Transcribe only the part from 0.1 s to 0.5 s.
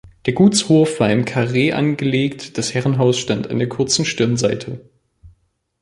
Der